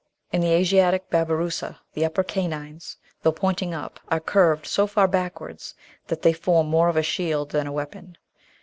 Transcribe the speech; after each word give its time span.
In 0.31 0.41
the 0.41 0.49
Asiatic 0.53 1.11
Babirusa 1.11 1.77
the 1.93 2.05
upper 2.05 2.23
canines, 2.23 2.97
though 3.21 3.31
pointing 3.31 3.71
up, 3.75 3.99
are 4.09 4.19
curved 4.19 4.65
so 4.65 4.87
far 4.87 5.07
backwards 5.07 5.75
that 6.07 6.23
they 6.23 6.33
form 6.33 6.65
more 6.65 6.89
of 6.89 6.97
a 6.97 7.03
shield 7.03 7.51
than 7.51 7.67
a 7.67 7.71
weapon. 7.71 8.17